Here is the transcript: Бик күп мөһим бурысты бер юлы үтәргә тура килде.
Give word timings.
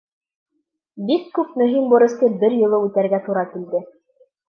Бик 1.09 1.27
күп 1.35 1.53
мөһим 1.63 1.93
бурысты 1.93 2.33
бер 2.45 2.59
юлы 2.65 2.83
үтәргә 2.91 3.25
тура 3.29 3.49
килде. 3.57 3.87